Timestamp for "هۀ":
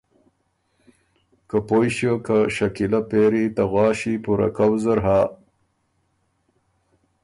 5.05-5.19